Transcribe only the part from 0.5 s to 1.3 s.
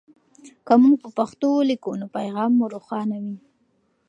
که موږ په